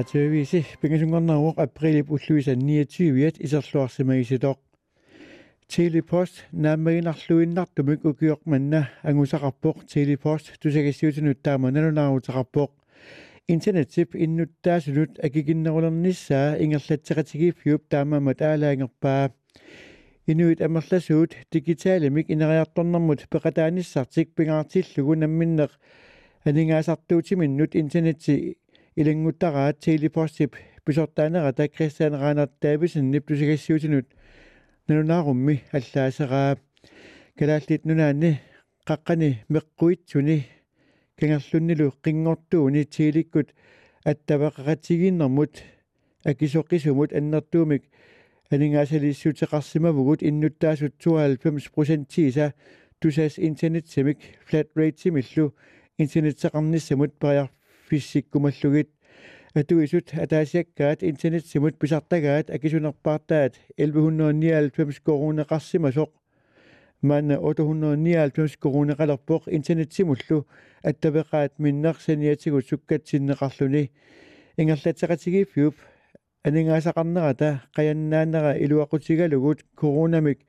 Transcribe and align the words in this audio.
Radio 0.00 0.44
pingasungornaruq 0.80 1.58
aprili 1.60 2.00
ulluisa 2.08 2.54
29 2.56 3.36
iserluarsimagisidoq 3.46 4.58
Telepost 5.68 6.38
naammaginarluinnartumik 6.64 8.06
ukiormanna 8.10 8.80
angusaqarpoq 9.04 9.82
Telepost 9.92 10.46
tusagissiutinut 10.62 11.42
taama 11.44 11.68
nalunaarutaqarpoq 11.74 12.70
internetip 13.54 14.16
innuttaasunut 14.24 15.20
akiginnerulernissaa 15.26 16.56
ingerlatseqatigiiffiup 16.64 17.82
taamama 17.92 18.32
taalaangerpaa 18.42 19.24
inuit 20.32 20.64
amerlasuut 20.68 21.36
digitaalimik 21.52 22.32
ineriartornermut 22.34 23.26
peqataanissartik 23.32 24.32
pingaartillugu 24.36 25.20
namminneq 25.24 25.76
aningaasartuutiminnut 26.48 27.74
interneti 27.74 28.36
илангуттараат 29.00 29.80
тилипорсип 29.80 30.56
писортаанерата 30.84 31.68
кристианераанер 31.68 32.48
таависиннип 32.60 33.26
тусигассиутинут 33.28 34.06
налунаарумми 34.88 35.62
аллаасераа 35.72 36.58
калааллит 37.38 37.84
нунаанни 37.86 38.40
қаққани 38.88 39.30
меққуитсуни 39.54 40.44
кангерлуннилу 41.18 41.94
қингортууни 42.04 42.84
тиликкут 42.84 43.48
аттавақақатигиннэрмут 44.04 45.52
акисоққисумут 46.30 47.14
аннертуумик 47.18 47.84
анингаасалииссутеқарсимавгут 48.50 50.22
иннуттаасут 50.22 50.94
92% 50.98 52.04
тиса 52.04 52.52
тусаас 53.00 53.38
интернетсимик 53.38 54.18
flat 54.46 54.68
rate 54.76 54.98
симиллу 55.00 55.54
интернетсеқарниссамут 55.96 57.14
париар 57.18 57.50
фиссиккумаллугит 57.90 58.90
атуисут 59.54 60.14
атаасиаккаат 60.14 61.02
интернет 61.02 61.44
симут 61.46 61.78
писартагаат 61.78 62.50
акисунерпаартаат 62.50 63.54
1199 63.76 65.00
коронеқарсимасоқ 65.06 66.10
манна 67.02 67.36
899 67.38 68.56
коронеқалерпоқ 68.62 69.42
интернет 69.48 69.92
симуллу. 69.92 70.46
Аттавеқаат 70.82 71.52
миннерсаниатигут 71.58 72.68
суккатсиннеқарлуни 72.68 73.90
ингерлатеқатигииффиуп 74.56 75.74
анингаасақарнерата 76.44 77.60
қаяннааннера 77.76 78.56
илуақутигалугут 78.64 79.64
коронамик 79.74 80.40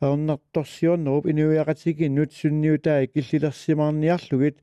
аернарторсиорнеруп 0.00 1.26
инуиақатигиннут 1.26 2.32
сунниутаа 2.32 3.06
киллилерсимаарниарлугит 3.06 4.58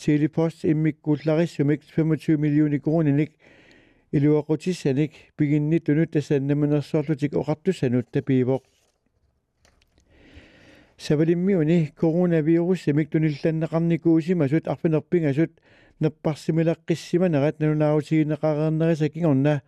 Telepost 0.00 0.64
иммиккууллариссумик 0.64 1.82
25 1.84 2.38
миллиони 2.38 2.78
крониник 2.78 3.32
илуақутиссаник 4.12 5.12
пигиннитунут 5.36 6.10
тассаннаманерсоорлутик 6.12 7.32
оқартуссанут 7.32 8.10
тапиивоқ 8.10 8.62
савалиммиуни 10.98 11.92
коронавируссамик 11.96 13.10
тунилланнеқарникуусимасут 13.10 14.68
арпинерпингасут 14.68 15.52
наппарсимилаққиссиманерат 16.00 17.58
нанунаавутигинеқарернериса 17.60 19.08
кигорна 19.08 19.62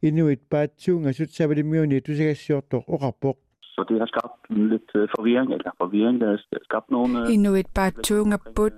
инуит 0.00 0.42
паатсуунгасут 0.48 1.34
савалиммиуни 1.34 2.00
тусагассиортоқ 2.00 2.84
оқарпоқ 2.94 3.36
Så 3.70 3.84
det 3.88 3.98
har 3.98 4.06
skabt 4.06 4.50
lidt 4.70 4.90
øh, 4.94 5.08
forvirring, 5.16 5.52
eller 5.52 5.70
forvirring, 5.80 6.20
der 6.20 6.30
har 6.30 6.38
skabt 6.64 6.90
nogle... 6.90 7.20
Øh, 7.20 7.34
inuit 7.34 7.66
paatsuungapput 7.74 8.72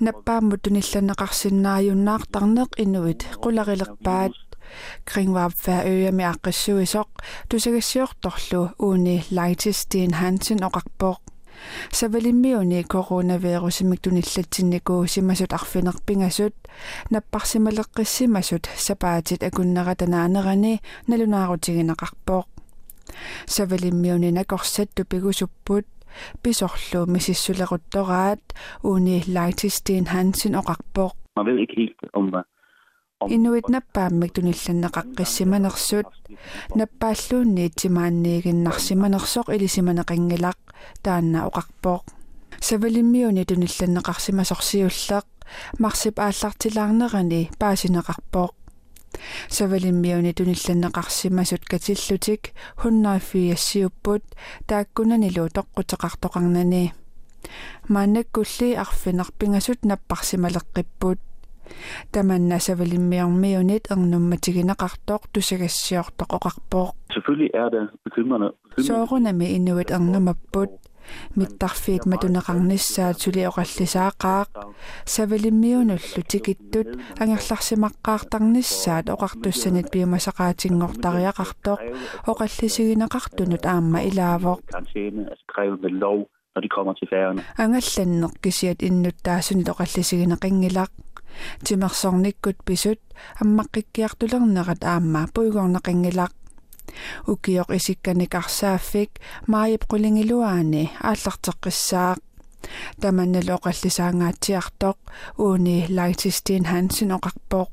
nappaammutunillanneqarsinnaajunnaartarneq 0.00 2.68
inuit 2.78 3.38
qularilerpaat 3.42 4.32
kringvaapfaaøyami 5.10 6.24
aqqissuisoq 6.32 7.08
tusagassiortorlu 7.50 8.62
uuni 8.78 9.16
laitis 9.30 9.76
Sten 9.76 10.14
Hansen 10.14 10.64
oqarpoq 10.68 11.18
савалиммиуни 11.92 12.84
коронавируsimik 12.92 14.02
туниллатсинникуусимасут 14.02 15.52
арфинерпинgasut 15.52 16.54
наппарсималеққиссимасут 17.10 18.64
сапаатит 18.76 19.42
акуннератанаанерани 19.42 20.80
налунаарутигинеқарпоқ 21.08 21.08
савалиммиуни 21.08 22.55
накорсатту 24.31 25.05
пигусуппут 25.05 25.85
писорлу 26.41 27.05
мисиссулеруттораат. 27.05 28.41
Уни 28.83 29.23
лайтистин 29.27 30.05
хансин 30.05 30.55
оқарпоқ. 30.55 31.13
Man 31.37 31.45
ved 31.45 31.59
ikke 31.59 31.75
helt 31.77 32.13
om 32.13 32.31
Inuit 33.25 33.67
nappaammak 33.73 34.31
tunillanneqaqqissimанерсут 34.35 36.07
наппааллуунни 36.79 37.65
тимаанниигиннарсиманерсоқ 37.79 39.47
илисиманеқингилақ. 39.55 40.59
Таанна 41.03 41.39
оқарпоқ. 41.49 42.03
Савалиммиуни 42.67 43.43
тунилlanneqarsimasorsiulleq 43.49 45.27
марсип 45.83 46.15
ааллартилаарнерани 46.19 47.49
паасинеқарпоқ 47.59 48.51
савалиммиуни 49.49 50.33
тунилланнеқарсимасут 50.33 51.65
катиллутик 51.65 52.51
104 52.77 54.21
тааккунанилу 54.67 55.47
тоққутеқартоқарнани 55.57 56.93
мааннаккулли 57.87 58.73
арфинарпингасут 58.73 59.79
наппарсималеққиппут 59.83 61.19
таманна 62.11 62.59
савалиммиармиунит 62.59 63.87
ернумматигинеқартоқ 63.91 65.21
тусагассиортоқ 65.33 66.29
оқарпоқ 66.37 66.89
selvfølgelig 67.13 67.49
er 67.61 67.67
det 67.73 67.83
bekymrende 68.05 68.49
соорунами 68.87 69.45
иннуит 69.57 69.89
ернумаппут 69.91 70.69
миттарфиит 71.38 72.04
матунеқарнissaat 72.12 73.16
сулиоқаллисаақаақ 73.22 74.48
савалиммиунуллу 75.14 76.22
тикиттут 76.30 76.88
ангерларсимаққаартарнissaат 77.22 79.06
оқартуссанит 79.14 79.86
пиумасақаатингортариақартоқ 79.92 81.80
оқаллисигинеқартунут 82.30 83.64
аама 83.66 83.98
илаавоқ 84.08 84.60
når 86.54 86.60
de 86.60 86.68
kommer 86.68 86.92
til 86.92 87.08
færgerne. 87.12 87.42
Angallanneq 87.64 88.34
kisiat 88.44 88.82
innuttaasunit 88.88 89.68
oqallisigineqinngilaq 89.72 90.90
timерсорниккут 91.64 92.58
писут 92.66 93.00
аммаққиккиартулернерат 93.42 94.82
аама 94.84 95.22
пуйгорнеқингилақ 95.34 96.32
укиоқ 97.31 97.69
исикканикарсааффик 97.77 99.11
мааяп 99.51 99.83
qulingilуаани 99.91 100.83
ааллартеққиссаақ. 101.09 102.19
Таманнал 103.01 103.49
оқаллисаангаатсиартоқ 103.57 104.97
ууни 105.43 105.77
лайтистин 105.97 106.63
хансин 106.71 107.11
оқарпоқ. 107.17 107.69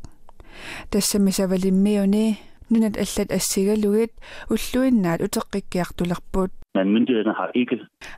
Тассамисавалиммиуни 0.91 2.26
нунат 2.70 2.97
аллат 3.04 3.30
ассигалугит 3.38 4.12
уллуиннаат 4.54 5.20
утеққиккиартулерпут 5.26 6.52
men 6.75 6.88
myndighederne 6.94 7.34
har 7.38 7.50
ikke 7.54 7.76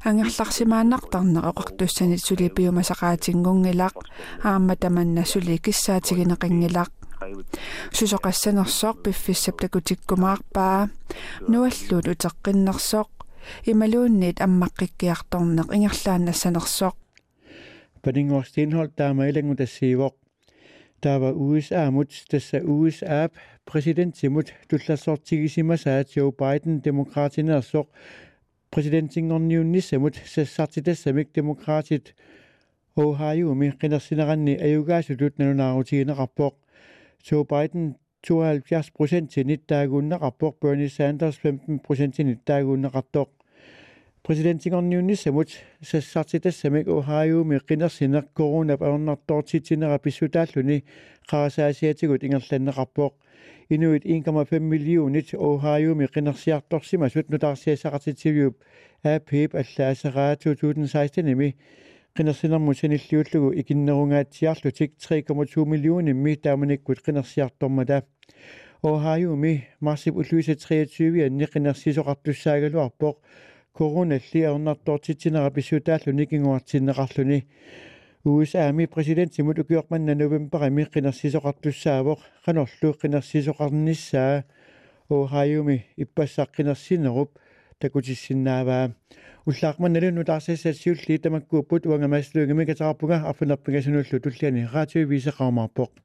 ангерларсимааннартарнер 0.09 1.45
оқартуссанит 1.51 2.21
сулипиумасақаатингунгилақ 2.27 3.95
аама 4.51 4.77
таманна 4.77 5.25
сули 5.25 5.57
киссаатигинеқингилақ 5.65 6.91
сусоқассанерсоқ 7.98 8.96
пиффиссап 9.04 9.56
такутиккумаарпаа 9.62 10.90
нуаллуут 11.52 12.06
утеққиннерсоқ 12.14 13.10
ималуунниит 13.72 14.38
аммаққиккиарторнеқ 14.46 15.68
ингерлаанассанерсоқ 15.76 16.96
панингорстинхол 18.04 18.90
таамаилангу 19.00 19.56
тассиивоқ 19.62 20.14
таава 21.02 21.30
USA 21.34 21.92
мут 21.92 22.10
тасса 22.30 22.58
USA 22.58 23.32
præsidentимут 23.66 24.48
туллассортигисимасаат 24.70 26.08
Joe 26.16 26.32
Biden 26.40 26.82
демократинерсоқ 26.82 27.88
præsidentiнгорниунниссамут 28.72 30.16
сассартитассамик 30.26 31.28
демократит 31.34 32.16
Ohio 32.96 33.54
ми 33.54 33.72
qinерсинеранни 33.72 34.56
аюгаасутут 34.56 35.38
налунаарутигинеқарпоқ 35.40 36.54
Joe 37.27 37.45
Biden 37.45 37.97
72 38.23 38.93
prosentin 38.95 39.51
ittaagunna 39.51 40.19
qarpoq 40.23 40.61
Bernie 40.63 40.89
Sanders 40.89 41.39
15 41.43 41.81
prosentin 41.87 42.29
ittaagunna 42.31 42.91
qartoq 42.91 43.31
presidentingorniunnissamut 44.27 45.51
sassartitassamik 45.91 46.87
Ohiomi 46.89 47.59
qinersineq 47.69 48.29
coronap 48.39 48.83
aernartortitinera 48.83 49.99
pissutaalluni 50.05 50.79
qarasaasiatigut 51.31 52.23
ingerlanneqarpoq 52.29 53.15
inuit 53.75 54.07
1,5 54.19 54.61
millionit 54.71 55.35
Ohiomi 55.51 56.07
qinersiartorsimasut 56.15 57.35
nutarsiasaqatitiviup 57.35 58.55
aapip 59.15 59.59
allaasaraa 59.63 60.37
2016 60.47 61.35
imi 61.35 61.51
qinarsinarmu 62.18 62.74
sanilliullugu 62.82 63.50
ikinnerungaatiarlutik 63.62 64.92
3,2 65.06 65.66
millionimmi 65.74 66.34
taamanikkut 66.46 67.00
qinarsiartormata 67.06 68.02
Ohio-mi 68.84 69.54
marsip 69.80 70.16
ulluisa 70.22 70.56
23 70.56 71.48
qinarsisoqartussaaгаluarpoq 71.54 73.16
короналли 73.78 74.42
арнартоортитсинера 74.52 75.52
писсутааллуни 75.52 76.26
кингуартиннеқарлуни 76.32 77.40
USA-ми 78.26 78.88
президент 78.88 79.34
симут 79.34 79.60
укиорманна 79.60 80.14
новемберами 80.16 80.84
qinarsisoqartussaavoq 80.94 82.20
qanorlu 82.46 82.90
qinarsisoqarnissаа 83.02 84.44
Ohio-ми 85.10 85.78
иппассаққинерсинеруп 86.04 87.30
такутиссиннааваа 87.79 88.85
уллаақманналуну 89.47 90.25
таарсассассиулли 90.25 91.19
тамаккууппут 91.25 91.87
уангамааслуугими 91.87 92.65
катараппуга 92.71 93.17
аффунерпигасунуллу 93.31 94.21
туллиани 94.25 94.69
раатиу 94.75 95.07
висеқармаарпоқ 95.13 95.91